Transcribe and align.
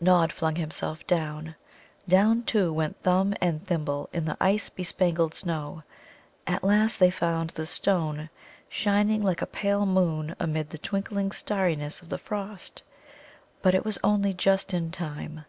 Nod 0.00 0.30
flung 0.32 0.54
himself 0.54 1.04
down; 1.04 1.56
down, 2.08 2.44
too, 2.44 2.72
went 2.72 3.02
Thumb 3.02 3.34
and 3.40 3.66
Thimble 3.66 4.08
in 4.12 4.24
the 4.24 4.36
ice 4.40 4.68
bespangled 4.68 5.34
snow. 5.34 5.82
At 6.46 6.62
last 6.62 7.00
they 7.00 7.10
found 7.10 7.50
the 7.50 7.66
stone, 7.66 8.30
shining 8.68 9.20
like 9.24 9.42
a 9.42 9.46
pale 9.46 9.84
moon 9.84 10.36
amid 10.38 10.70
the 10.70 10.78
twinkling 10.78 11.32
starriness 11.32 12.00
of 12.02 12.08
the 12.08 12.18
frost. 12.18 12.84
But 13.62 13.74
it 13.74 13.84
was 13.84 13.98
only 14.04 14.32
just 14.32 14.72
in 14.72 14.92
time. 14.92 15.44